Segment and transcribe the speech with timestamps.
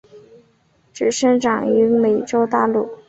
[0.93, 2.89] 只生长于美洲大陆。